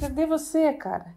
[0.00, 1.14] cadê você, cara?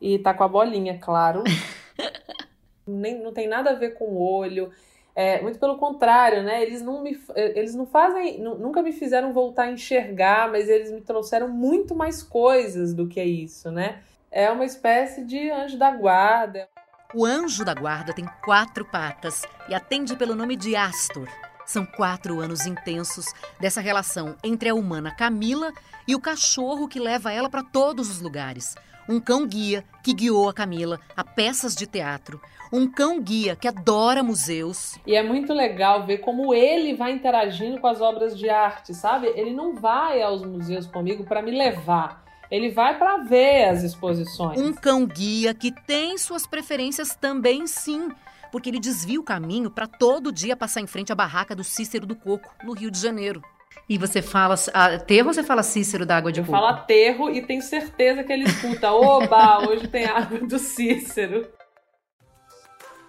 [0.00, 1.42] E tá com a bolinha, claro.
[2.86, 4.70] Nem, não tem nada a ver com o olho.
[5.14, 6.62] É, muito pelo contrário, né?
[6.62, 11.00] Eles não me, eles não fazem, nunca me fizeram voltar a enxergar, mas eles me
[11.00, 14.02] trouxeram muito mais coisas do que isso, né?
[14.30, 16.68] É uma espécie de anjo da guarda.
[17.14, 21.26] O anjo da guarda tem quatro patas e atende pelo nome de Astor.
[21.66, 23.26] São quatro anos intensos
[23.58, 25.72] dessa relação entre a humana Camila
[26.06, 28.76] e o cachorro que leva ela para todos os lugares.
[29.08, 32.40] Um cão-guia que guiou a Camila a peças de teatro.
[32.72, 34.96] Um cão-guia que adora museus.
[35.04, 39.26] E é muito legal ver como ele vai interagindo com as obras de arte, sabe?
[39.34, 44.60] Ele não vai aos museus comigo para me levar ele vai para ver as exposições.
[44.60, 48.08] Um cão-guia que tem suas preferências também, sim,
[48.50, 52.06] porque ele desvia o caminho para todo dia passar em frente à barraca do Cícero
[52.06, 53.42] do Coco, no Rio de Janeiro.
[53.88, 56.52] E você fala aterro ou você fala Cícero da água de coco?
[56.52, 58.90] Eu falo aterro e tenho certeza que ele escuta.
[58.92, 61.48] Oba, hoje tem água do Cícero.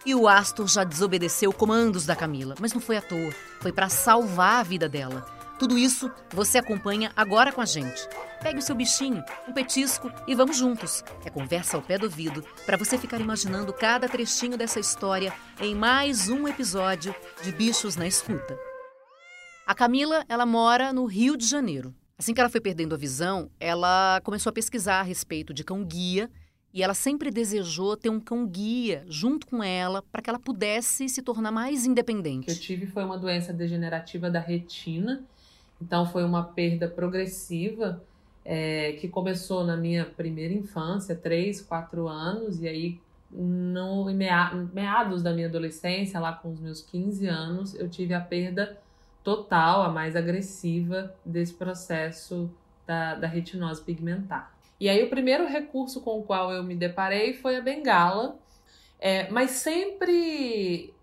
[0.05, 3.31] E o Astor já desobedeceu comandos da Camila, mas não foi à toa.
[3.59, 5.36] Foi para salvar a vida dela.
[5.59, 8.07] Tudo isso você acompanha agora com a gente.
[8.43, 11.03] Pegue o seu bichinho, um petisco e vamos juntos.
[11.25, 15.73] É conversa ao pé do ouvido para você ficar imaginando cada trechinho dessa história em
[15.73, 18.55] mais um episódio de Bichos na Escuta.
[19.65, 21.93] A Camila, ela mora no Rio de Janeiro.
[22.19, 26.29] Assim que ela foi perdendo a visão, ela começou a pesquisar a respeito de cão-guia
[26.71, 31.23] e ela sempre desejou ter um cão-guia junto com ela para que ela pudesse se
[31.23, 32.43] tornar mais independente.
[32.43, 35.25] O que eu tive foi uma doença degenerativa da retina,
[35.81, 38.01] então foi uma perda progressiva
[38.43, 44.05] é, que começou na minha primeira infância, 3, 4 anos, e aí no
[44.73, 48.77] meados da minha adolescência, lá com os meus 15 anos, eu tive a perda
[49.23, 52.49] total, a mais agressiva desse processo
[52.85, 54.55] da, da retinose pigmentar.
[54.79, 58.39] E aí o primeiro recurso com o qual eu me deparei foi a bengala,
[58.97, 60.93] é, mas sempre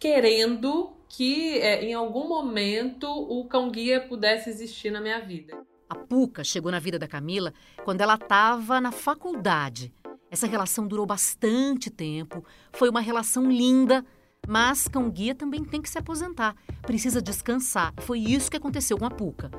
[0.00, 5.62] querendo que é, em algum momento o cão guia pudesse existir na minha vida.
[5.86, 7.52] A Puca chegou na vida da Camila
[7.84, 9.92] quando ela estava na faculdade.
[10.30, 14.02] Essa relação durou bastante tempo, foi uma relação linda,
[14.48, 17.92] mas cão guia também tem que se aposentar, precisa descansar.
[17.98, 19.50] Foi isso que aconteceu com a Puca.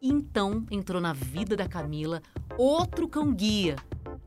[0.00, 2.22] Então entrou na vida da Camila
[2.56, 3.76] outro cão guia,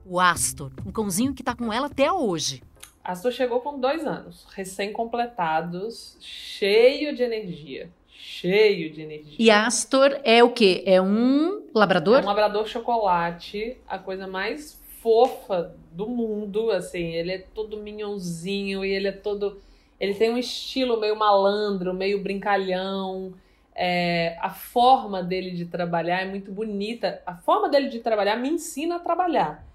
[0.06, 2.62] o Astor, um cãozinho que está com ela até hoje.
[3.06, 9.36] Astor chegou com dois anos, recém-completados, cheio de energia cheio de energia.
[9.38, 10.84] E Astor é o quê?
[10.86, 12.20] É um labrador?
[12.20, 18.84] É um labrador chocolate, a coisa mais fofa do mundo, assim, ele é todo minhãozinho
[18.84, 19.62] e ele é todo
[20.00, 23.34] ele tem um estilo meio malandro, meio brincalhão.
[23.74, 27.22] É, a forma dele de trabalhar é muito bonita.
[27.26, 29.66] A forma dele de trabalhar me ensina a trabalhar.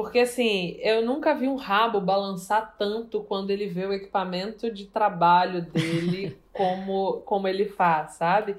[0.00, 4.86] Porque assim, eu nunca vi um rabo balançar tanto quando ele vê o equipamento de
[4.86, 8.54] trabalho dele como, como ele faz, sabe?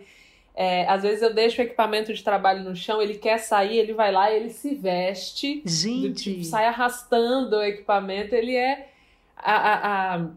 [0.54, 3.94] É, às vezes eu deixo o equipamento de trabalho no chão, ele quer sair, ele
[3.94, 6.34] vai lá, ele se veste, Gente.
[6.34, 8.36] Tipo, sai arrastando o equipamento.
[8.36, 8.90] Ele é
[9.38, 10.30] a, a, a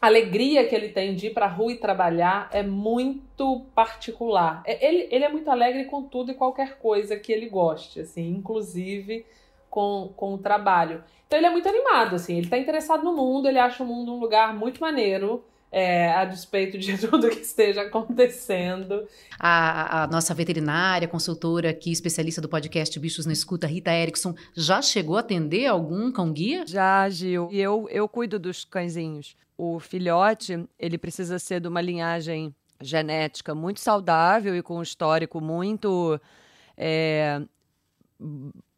[0.00, 4.62] alegria que ele tem de ir para a rua e trabalhar é muito particular.
[4.64, 8.30] É, ele, ele é muito alegre com tudo e qualquer coisa que ele goste, assim,
[8.30, 9.26] inclusive
[9.70, 11.02] com, com o trabalho.
[11.26, 14.12] Então ele é muito animado, assim, ele está interessado no mundo, ele acha o mundo
[14.12, 15.44] um lugar muito maneiro.
[15.72, 19.06] É, a despeito de tudo que esteja acontecendo.
[19.38, 24.80] A, a, nossa veterinária, consultora aqui, especialista do podcast Bichos na Escuta, Rita Erickson, já
[24.80, 26.64] chegou a atender algum cão-guia?
[26.66, 27.48] Já, Gil.
[27.50, 29.36] E eu, eu cuido dos cãezinhos.
[29.58, 35.40] O filhote, ele precisa ser de uma linhagem genética muito saudável e com um histórico
[35.40, 36.18] muito
[36.76, 37.40] é,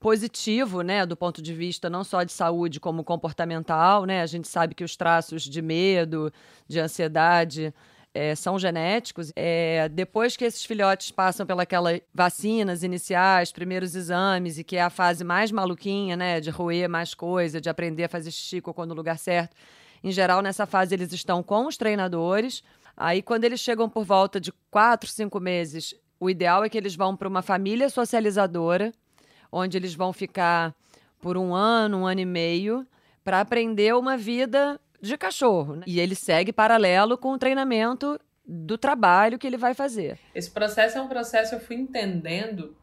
[0.01, 4.23] positivo, né, do ponto de vista não só de saúde como comportamental, né?
[4.23, 6.33] A gente sabe que os traços de medo,
[6.69, 7.75] de ansiedade
[8.15, 9.33] é, são genéticos.
[9.35, 11.67] É, depois que esses filhotes passam pelas
[12.15, 17.15] vacinas iniciais, primeiros exames, e que é a fase mais maluquinha, né, de roer mais
[17.15, 19.57] coisa, de aprender a fazer xixi no lugar certo,
[20.03, 22.63] em geral, nessa fase eles estão com os treinadores.
[22.97, 26.95] Aí, quando eles chegam por volta de quatro, cinco meses, o ideal é que eles
[26.95, 28.93] vão para uma família socializadora,
[29.51, 30.75] onde eles vão ficar
[31.21, 32.87] por um ano, um ano e meio,
[33.25, 35.77] para aprender uma vida de cachorro.
[35.77, 35.85] Né?
[35.87, 40.19] E ele segue paralelo com o treinamento do trabalho que ele vai fazer.
[40.35, 42.75] Esse processo é um processo, eu fui entendendo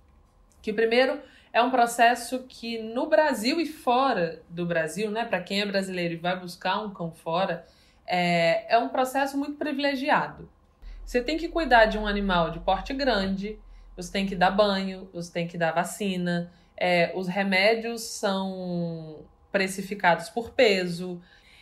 [0.62, 1.20] que, primeiro,
[1.52, 6.14] é um processo que no Brasil e fora do Brasil, né, para quem é brasileiro
[6.14, 7.66] e vai buscar um cão fora,
[8.06, 10.50] é, é um processo muito privilegiado.
[11.06, 13.60] Você tem que cuidar de um animal de porte grande,
[13.96, 20.30] você tem que dar banho, você tem que dar vacina, é, os remédios são precificados
[20.30, 21.22] por peso.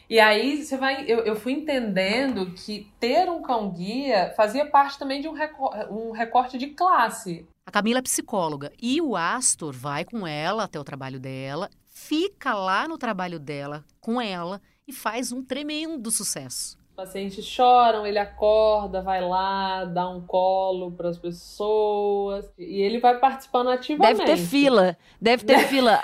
[0.10, 1.06] E aí você vai.
[1.08, 6.12] Eu, eu fui entendendo que ter um cão-guia fazia parte também de um, recor um
[6.12, 7.48] recorte de classe.
[7.66, 12.54] A Camila é psicóloga e o Astor vai com ela até o trabalho dela, fica
[12.54, 16.78] lá no trabalho dela com ela e faz um tremendo sucesso.
[16.94, 23.00] Os pacientes choram, ele acorda, vai lá, dá um colo para as pessoas e ele
[23.00, 24.19] vai participando ativamente.
[24.19, 26.04] Deve ter fila, deve ter fila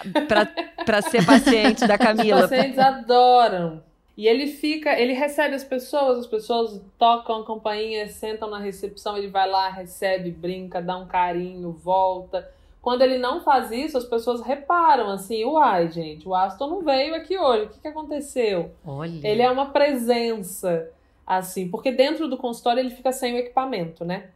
[0.84, 2.46] para ser paciente da Camila.
[2.46, 3.84] Os pacientes adoram.
[4.18, 9.16] E ele fica, ele recebe as pessoas, as pessoas tocam a campainha, sentam na recepção,
[9.16, 12.50] ele vai lá, recebe, brinca, dá um carinho, volta.
[12.82, 17.14] Quando ele não faz isso, as pessoas reparam assim, uai, gente, o Aston não veio
[17.14, 18.72] aqui hoje, o que, que aconteceu?
[18.86, 19.28] Olha.
[19.28, 20.90] Ele é uma presença,
[21.28, 24.30] assim, porque dentro do consultório ele fica sem o equipamento, né?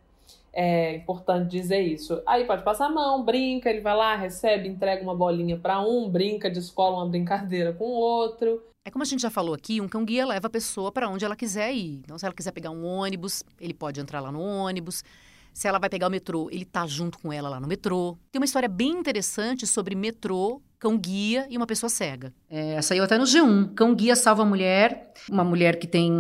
[0.56, 2.22] É importante dizer isso.
[2.28, 6.08] Aí pode passar a mão, brinca, ele vai lá, recebe, entrega uma bolinha para um,
[6.08, 8.62] brinca, descola uma brincadeira com o outro.
[8.86, 11.24] É como a gente já falou aqui, um cão guia leva a pessoa para onde
[11.24, 12.02] ela quiser ir.
[12.04, 15.04] Então, se ela quiser pegar um ônibus, ele pode entrar lá no ônibus.
[15.54, 18.18] Se ela vai pegar o metrô, ele tá junto com ela lá no metrô.
[18.32, 22.34] Tem uma história bem interessante sobre metrô, cão guia e uma pessoa cega.
[22.50, 23.74] É, saiu até no G1.
[23.76, 26.12] Cão guia salva a mulher, uma mulher que tem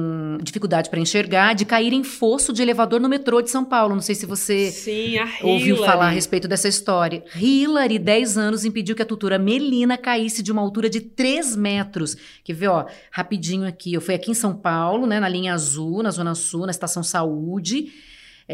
[0.41, 3.95] dificuldade para enxergar, de cair em fosso de elevador no metrô de São Paulo.
[3.95, 7.25] Não sei se você Sim, ouviu falar a respeito dessa história.
[7.36, 12.15] Hillary, 10 anos, impediu que a tutora Melina caísse de uma altura de 3 metros.
[12.44, 13.94] Que vê, ó, rapidinho aqui.
[13.94, 17.03] Eu fui aqui em São Paulo, né, na linha azul, na Zona Sul, na Estação
[17.03, 17.91] Saúde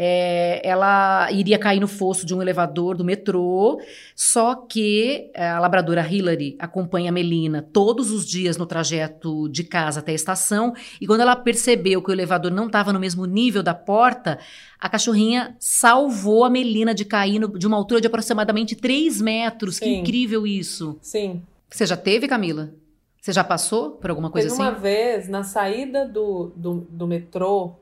[0.02, 3.78] é, ela iria cair no fosso de um elevador do metrô,
[4.16, 9.62] só que é, a labradora Hillary acompanha a Melina todos os dias no trajeto de
[9.62, 13.26] casa até a estação, e quando ela percebeu que o elevador não estava no mesmo
[13.26, 14.38] nível da porta,
[14.78, 19.76] a cachorrinha salvou a Melina de cair no, de uma altura de aproximadamente 3 metros.
[19.76, 19.84] Sim.
[19.84, 20.96] Que incrível isso!
[21.02, 21.42] Sim.
[21.68, 22.72] Você já teve, Camila?
[23.20, 24.72] Você já passou por alguma coisa Teve assim?
[24.72, 27.74] uma vez, na saída do, do, do metrô,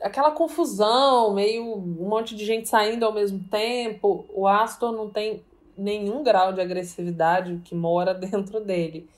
[0.00, 4.24] aquela confusão, meio um monte de gente saindo ao mesmo tempo.
[4.32, 5.42] O Astor não tem
[5.76, 9.08] nenhum grau de agressividade que mora dentro dele.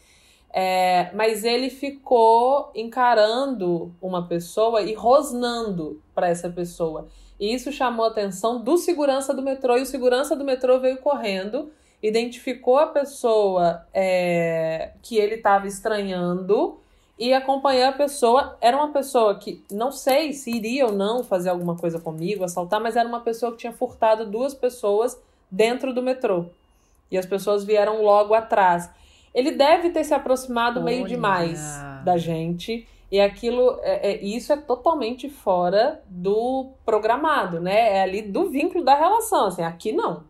[0.52, 7.06] É, mas ele ficou encarando uma pessoa e rosnando para essa pessoa.
[7.38, 9.78] E isso chamou a atenção do segurança do metrô.
[9.78, 11.70] E o segurança do metrô veio correndo,
[12.02, 16.80] identificou a pessoa é, que ele estava estranhando
[17.20, 18.56] e acompanhar a pessoa.
[18.62, 22.80] Era uma pessoa que não sei se iria ou não fazer alguma coisa comigo, assaltar,
[22.80, 25.20] mas era uma pessoa que tinha furtado duas pessoas
[25.50, 26.46] dentro do metrô.
[27.10, 28.88] E as pessoas vieram logo atrás.
[29.34, 30.86] Ele deve ter se aproximado Olha.
[30.86, 31.60] meio demais
[32.04, 32.88] da gente.
[33.12, 37.98] E aquilo, é, é, isso é totalmente fora do programado, né?
[37.98, 39.48] É ali do vínculo da relação.
[39.48, 40.24] Assim, aqui não.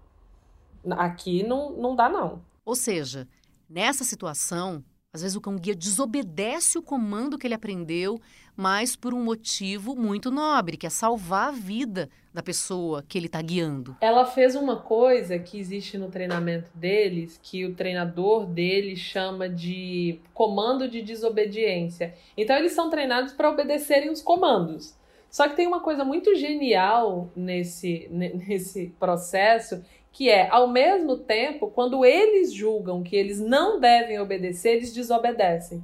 [0.92, 2.40] Aqui não, não dá, não.
[2.64, 3.28] Ou seja,
[3.68, 8.20] nessa situação, às vezes o cão guia desobedece o comando que ele aprendeu,
[8.56, 13.26] mas por um motivo muito nobre, que é salvar a vida da pessoa que ele
[13.26, 13.96] está guiando.
[14.00, 20.20] Ela fez uma coisa que existe no treinamento deles, que o treinador dele chama de
[20.32, 22.14] comando de desobediência.
[22.36, 24.94] Então eles são treinados para obedecerem os comandos.
[25.28, 31.70] Só que tem uma coisa muito genial nesse, nesse processo, que é, ao mesmo tempo,
[31.70, 35.82] quando eles julgam que eles não devem obedecer, eles desobedecem.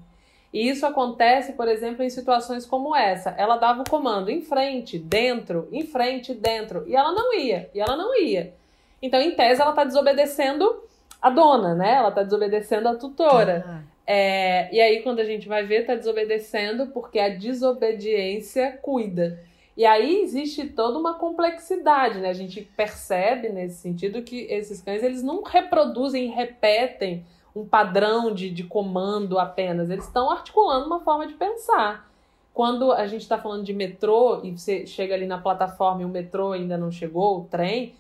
[0.53, 3.31] E isso acontece, por exemplo, em situações como essa.
[3.37, 7.81] Ela dava o comando em frente, dentro, em frente, dentro, e ela não ia, e
[7.81, 8.55] ela não ia.
[9.01, 10.83] Então, em tese, ela está desobedecendo
[11.21, 11.95] a dona, né?
[11.95, 13.65] Ela está desobedecendo a tutora.
[13.67, 13.81] Ah.
[14.07, 19.39] É, e aí, quando a gente vai ver, está desobedecendo porque a desobediência cuida.
[19.77, 22.31] E aí existe toda uma complexidade, né?
[22.31, 28.51] A gente percebe nesse sentido que esses cães eles não reproduzem, repetem um padrão de,
[28.51, 32.11] de comando apenas, eles estão articulando uma forma de pensar.
[32.53, 36.09] Quando a gente está falando de metrô e você chega ali na plataforma e o
[36.09, 37.95] metrô ainda não chegou, o trem,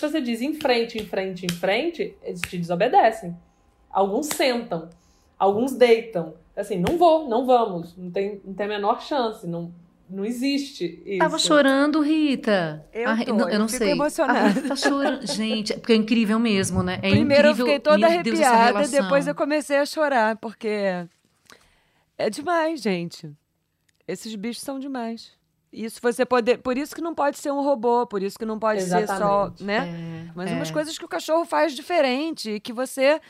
[0.00, 3.36] você diz em frente, em frente, em frente, eles te desobedecem.
[3.90, 4.88] Alguns sentam,
[5.38, 6.34] alguns deitam.
[6.56, 9.72] Assim, não vou, não vamos, não tem, não tem a menor chance, não,
[10.10, 11.18] não existe isso.
[11.18, 12.84] Tava chorando, Rita.
[12.92, 13.90] Eu, ah, tô, não, eu, eu não sei.
[13.92, 14.60] emocionada.
[14.62, 15.26] tá chorando.
[15.32, 16.98] Gente, porque é incrível mesmo, né?
[17.02, 21.06] É Primeiro incrível, eu fiquei toda arrepiada, Deus, depois eu comecei a chorar, porque
[22.18, 23.30] é demais, gente.
[24.06, 25.32] Esses bichos são demais.
[25.72, 28.58] Isso você poder, por isso que não pode ser um robô, por isso que não
[28.58, 29.12] pode Exatamente.
[29.12, 30.26] ser só, né?
[30.28, 30.54] É, Mas é.
[30.54, 33.20] umas coisas que o cachorro faz diferente, que você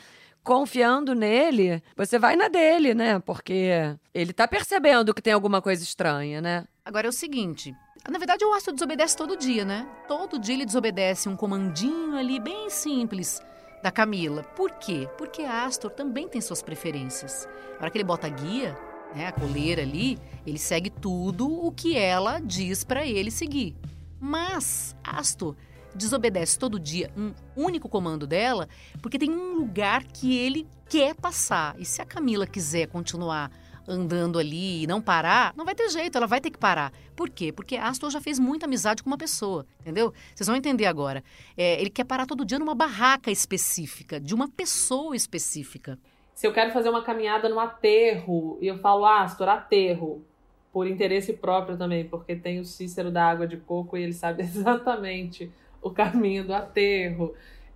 [0.43, 3.19] confiando nele, você vai na dele, né?
[3.19, 6.65] Porque ele tá percebendo que tem alguma coisa estranha, né?
[6.83, 7.73] Agora é o seguinte.
[8.09, 9.87] Na verdade, o Astro desobedece todo dia, né?
[10.07, 13.41] Todo dia ele desobedece um comandinho ali bem simples
[13.83, 14.43] da Camila.
[14.43, 15.07] Por quê?
[15.17, 17.47] Porque Astor também tem suas preferências.
[17.73, 18.77] Na hora que ele bota a guia,
[19.15, 23.75] né, a coleira ali, ele segue tudo o que ela diz para ele seguir.
[24.19, 25.55] Mas Astor
[25.95, 28.67] desobedece todo dia um único comando dela
[29.01, 31.75] porque tem um lugar que ele quer passar.
[31.79, 33.51] E se a Camila quiser continuar
[33.87, 36.93] andando ali e não parar, não vai ter jeito, ela vai ter que parar.
[37.15, 37.51] Por quê?
[37.51, 40.13] Porque Astor já fez muita amizade com uma pessoa, entendeu?
[40.33, 41.23] Vocês vão entender agora.
[41.57, 45.97] É, ele quer parar todo dia numa barraca específica, de uma pessoa específica.
[46.33, 50.23] Se eu quero fazer uma caminhada no aterro e eu falo, Astor, aterro,
[50.71, 54.41] por interesse próprio também, porque tem o Cícero da água de coco e ele sabe
[54.43, 57.33] exatamente o caminho do aterro.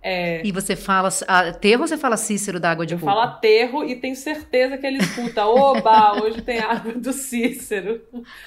[0.08, 0.40] É...
[0.46, 3.10] E você fala aterro ou você fala Cícero da água de eu coco?
[3.10, 5.44] Eu falo aterro e tenho certeza que ele escuta.
[5.46, 8.00] Oba, hoje tem água do Cícero.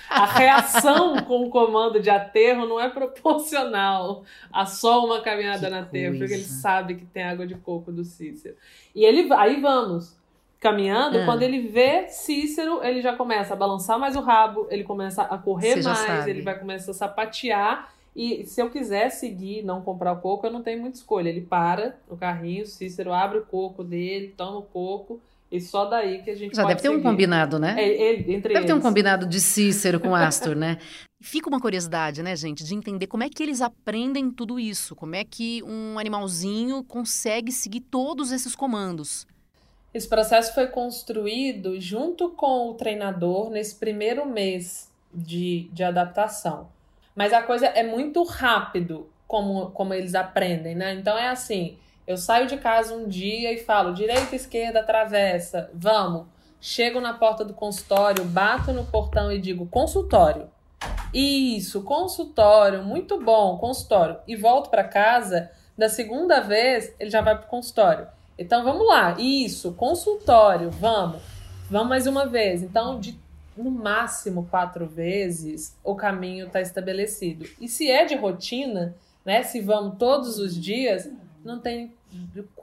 [0.09, 4.23] A reação com o comando de aterro não é proporcional
[4.53, 7.91] a só uma caminhada que na aterro, porque ele sabe que tem água de coco
[7.91, 8.55] do Cícero.
[8.95, 10.17] E ele aí vamos
[10.61, 11.25] caminhando, ah.
[11.25, 15.37] quando ele vê Cícero, ele já começa a balançar mais o rabo, ele começa a
[15.37, 20.19] correr mais, ele vai começar a sapatear e se eu quiser seguir, não comprar o
[20.19, 21.29] coco, eu não tenho muita escolha.
[21.29, 25.21] Ele para o carrinho, Cícero abre o coco dele, toma o coco.
[25.51, 26.99] E só daí que a gente Já deve ter seguir.
[26.99, 27.75] um combinado, né?
[27.77, 28.67] É, ele, entre deve eles.
[28.67, 30.77] ter um combinado de Cícero com Astor, né?
[31.21, 34.95] Fica uma curiosidade, né, gente, de entender como é que eles aprendem tudo isso.
[34.95, 39.25] Como é que um animalzinho consegue seguir todos esses comandos.
[39.93, 46.69] Esse processo foi construído junto com o treinador nesse primeiro mês de, de adaptação.
[47.19, 50.93] Mas a coisa é muito rápido como, como eles aprendem, né?
[50.93, 56.27] Então é assim: eu saio de casa um dia e falo direita, esquerda, atravessa, vamos.
[56.61, 60.49] Chego na porta do consultório, bato no portão e digo consultório.
[61.13, 64.19] Isso, consultório, muito bom, consultório.
[64.25, 68.07] E volto para casa, da segunda vez ele já vai pro consultório.
[68.37, 71.21] Então vamos lá, isso, consultório, vamos.
[71.69, 72.63] Vamos mais uma vez.
[72.63, 73.19] Então, de
[73.59, 77.45] no máximo quatro vezes, o caminho está estabelecido.
[77.59, 79.43] E se é de rotina, né?
[79.43, 81.09] Se vamos todos os dias,
[81.43, 81.93] não tem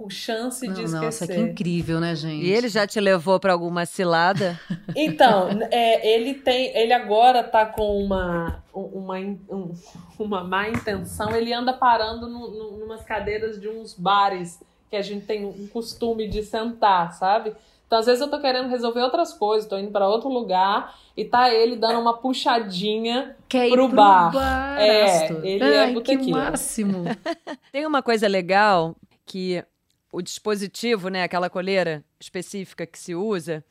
[0.08, 1.04] chance não, de esquecer.
[1.04, 2.44] Nossa, que incrível, né, gente?
[2.44, 4.58] E ele já te levou para alguma cilada?
[4.98, 9.74] Então, é, ele tem, ele agora tá com uma uma, um,
[10.18, 11.34] uma má intenção.
[11.34, 14.60] Ele anda parando no, no, numas cadeiras de uns bares
[14.90, 17.52] que a gente tem um costume de sentar, sabe?
[17.87, 21.25] Então, às vezes, eu tô querendo resolver outras coisas, tô indo para outro lugar e
[21.25, 24.33] tá ele dando uma puxadinha Quer pro, ir pro bar.
[24.33, 24.81] bar.
[24.81, 27.05] É, ele é Ai, é que máximo.
[27.71, 29.64] Tem uma coisa legal que
[30.12, 33.64] o dispositivo, né, aquela coleira específica que se usa,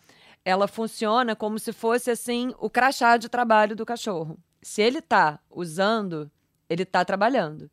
[0.46, 4.38] ela funciona como se fosse assim o crachá de trabalho do cachorro.
[4.62, 6.32] Se ele tá usando,
[6.70, 7.70] ele tá trabalhando.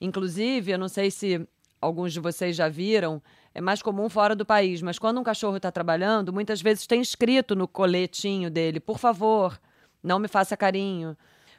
[0.00, 1.46] Inclusive, eu não sei se
[1.80, 3.22] alguns de vocês já viram,
[3.54, 7.00] é mais comum fora do país, mas quando um cachorro está trabalhando, muitas vezes tem
[7.00, 9.60] escrito no coletinho dele: por favor,
[10.02, 11.16] não me faça carinho.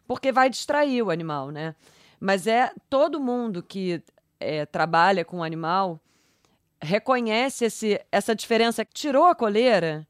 [0.07, 1.75] Porque vai distrair o animal, né?
[2.19, 4.01] Mas é todo mundo que
[4.39, 5.99] é, trabalha com o animal
[6.81, 8.83] reconhece esse, essa diferença.
[8.83, 10.07] Tirou a coleira,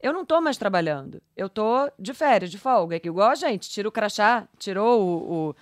[0.00, 1.22] eu não estou mais trabalhando.
[1.36, 2.96] Eu estou de férias, de folga.
[2.96, 5.56] É que igual a gente, tira o crachá, tirou o, o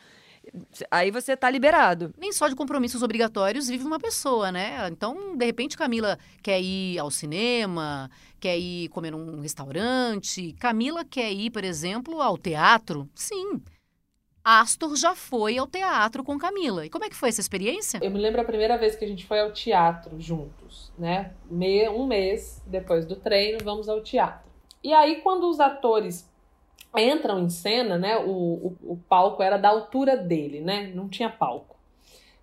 [0.90, 2.14] Aí você tá liberado.
[2.16, 4.88] Nem só de compromissos obrigatórios vive uma pessoa, né?
[4.88, 10.52] Então, de repente, Camila quer ir ao cinema, quer ir comer num restaurante.
[10.60, 13.08] Camila quer ir, por exemplo, ao teatro.
[13.14, 13.60] Sim.
[14.44, 16.84] Astor já foi ao teatro com Camila.
[16.84, 17.98] E como é que foi essa experiência?
[18.02, 21.32] Eu me lembro a primeira vez que a gente foi ao teatro juntos, né?
[21.50, 24.52] um mês depois do treino, vamos ao teatro.
[24.82, 26.28] E aí, quando os atores
[26.96, 28.16] entram em cena, né?
[28.18, 30.92] O, o, o, palco era da altura dele, né?
[30.94, 31.76] Não tinha palco.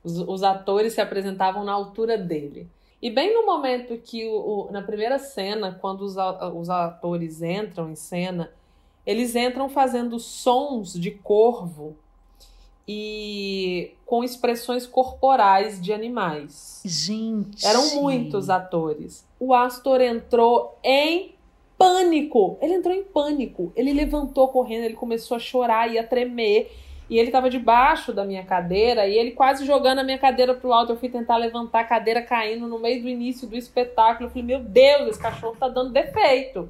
[0.04, 2.70] Os, os atores se apresentavam na altura dele.
[3.02, 6.16] E bem no momento que, o, o, na primeira cena, quando os,
[6.56, 8.52] os atores entram em cena,
[9.06, 11.96] eles entram fazendo sons de corvo
[12.88, 16.82] e com expressões corporais de animais.
[16.86, 17.66] Gente!
[17.66, 19.26] Eram muitos atores.
[19.40, 21.36] O Astor entrou em
[21.82, 22.60] pânico.
[22.62, 23.74] Ele entrou em pânico.
[23.76, 26.72] Ele levantou correndo, ele começou a chorar e a tremer.
[27.10, 30.72] E ele estava debaixo da minha cadeira e ele quase jogando a minha cadeira pro
[30.72, 30.94] alto.
[30.94, 34.28] Eu fui tentar levantar a cadeira caindo no meio do início do espetáculo.
[34.28, 36.70] Eu falei, meu Deus, esse cachorro tá dando defeito.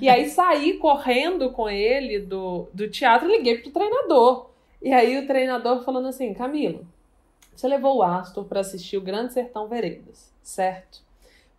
[0.00, 4.48] e aí saí correndo com ele do, do teatro e liguei pro treinador.
[4.80, 6.86] E aí o treinador falando assim, Camilo,
[7.54, 11.02] você levou o Astor para assistir o Grande Sertão Veredas, certo?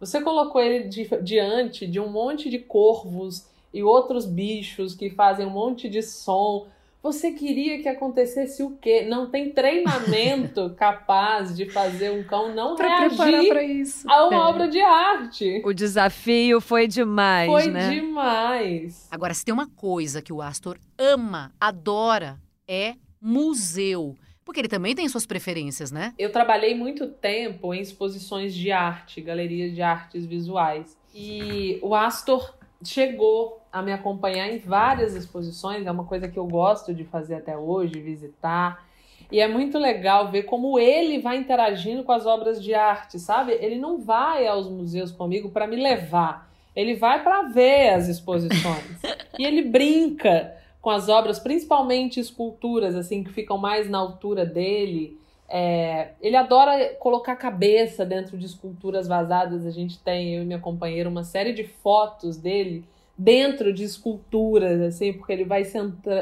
[0.05, 5.45] Você colocou ele di diante de um monte de corvos e outros bichos que fazem
[5.45, 6.67] um monte de som.
[7.01, 9.05] Você queria que acontecesse o quê?
[9.07, 14.39] Não tem treinamento capaz de fazer um cão não pra reagir a uma é.
[14.39, 15.62] obra de arte.
[15.65, 17.88] O desafio foi demais, foi né?
[17.88, 19.07] Foi demais.
[19.10, 24.15] Agora, se tem uma coisa que o Astor ama, adora, é museu.
[24.45, 26.13] Porque ele também tem suas preferências, né?
[26.17, 30.97] Eu trabalhei muito tempo em exposições de arte, galerias de artes visuais.
[31.13, 36.45] E o Astor chegou a me acompanhar em várias exposições, é uma coisa que eu
[36.45, 38.85] gosto de fazer até hoje, visitar.
[39.31, 43.53] E é muito legal ver como ele vai interagindo com as obras de arte, sabe?
[43.53, 49.00] Ele não vai aos museus comigo para me levar, ele vai para ver as exposições.
[49.39, 55.18] e ele brinca com as obras, principalmente esculturas, assim, que ficam mais na altura dele.
[55.48, 59.66] É, ele adora colocar a cabeça dentro de esculturas vazadas.
[59.66, 62.84] A gente tem, eu e minha companheira, uma série de fotos dele
[63.18, 65.63] dentro de esculturas, assim, porque ele vai,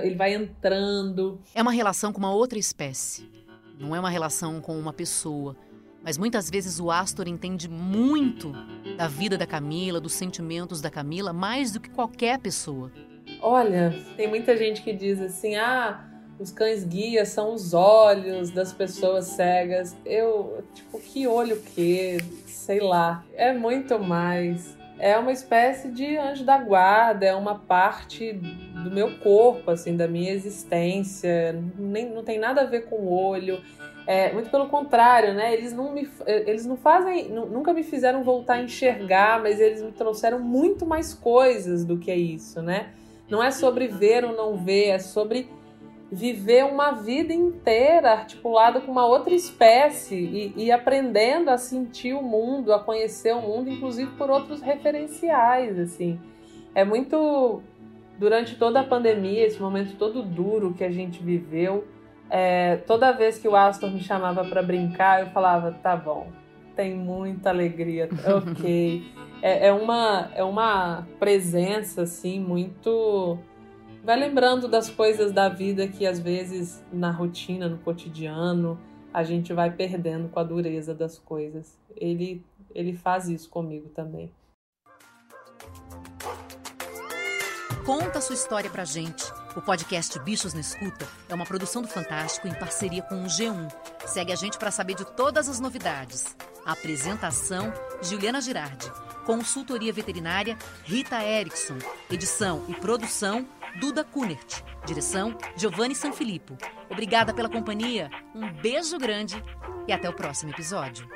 [0.04, 1.42] ele vai entrando.
[1.56, 3.28] É uma relação com uma outra espécie.
[3.80, 5.58] Não é uma relação com uma pessoa.
[6.04, 8.54] Mas muitas vezes o Astor entende muito
[8.96, 12.92] da vida da Camila, dos sentimentos da Camila, mais do que qualquer pessoa.
[13.42, 16.06] Olha, tem muita gente que diz assim: ah,
[16.40, 19.96] os cães guias são os olhos das pessoas cegas.
[20.06, 22.18] Eu, tipo, que olho que?
[22.46, 23.24] Sei lá.
[23.36, 24.78] É muito mais.
[25.00, 30.08] É uma espécie de anjo da guarda, é uma parte do meu corpo, assim, da
[30.08, 31.60] minha existência.
[31.76, 33.60] Nem, não tem nada a ver com o olho.
[34.06, 35.54] É, muito pelo contrário, né?
[35.54, 39.92] Eles não me, eles não fazem, nunca me fizeram voltar a enxergar, mas eles me
[39.92, 42.92] trouxeram muito mais coisas do que isso, né?
[43.32, 45.50] Não é sobre ver ou não ver, é sobre
[46.12, 52.22] viver uma vida inteira articulada com uma outra espécie e, e, aprendendo a sentir o
[52.22, 56.20] mundo, a conhecer o mundo, inclusive por outros referenciais, assim.
[56.76, 57.62] É muito
[58.20, 61.88] durante toda a pandemia, esse momento todo duro que a gente viveu,
[62.30, 66.28] é, toda vez que o Astor me chamava para brincar, eu falava, tá bom,
[66.76, 69.04] tem muita alegria, ok
[69.42, 73.38] é, é, uma, é uma presença, assim, muito.
[74.04, 78.80] Vai lembrando das coisas da vida que às vezes na rotina, no cotidiano,
[79.14, 81.78] a gente vai perdendo com a dureza das coisas.
[81.96, 84.32] Ele, ele faz isso comigo também.
[87.86, 89.24] Conta sua história pra gente.
[89.56, 93.70] O podcast Bichos na Escuta é uma produção do Fantástico em parceria com o G1.
[94.06, 96.36] Segue a gente para saber de todas as novidades.
[96.66, 98.92] Apresentação: Juliana Girardi.
[99.26, 101.78] Consultoria Veterinária Rita Erickson.
[102.10, 103.48] Edição e produção
[103.80, 104.64] Duda Kunert.
[104.86, 106.58] Direção Giovanni Sanfilippo.
[106.90, 109.42] Obrigada pela companhia, um beijo grande
[109.88, 111.08] e até o próximo episódio.